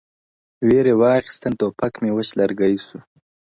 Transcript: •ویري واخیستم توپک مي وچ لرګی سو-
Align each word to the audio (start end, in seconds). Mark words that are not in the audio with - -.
•ویري 0.67 0.93
واخیستم 1.01 1.53
توپک 1.59 1.93
مي 2.01 2.09
وچ 2.15 2.29
لرګی 2.39 2.75
سو- 2.87 2.97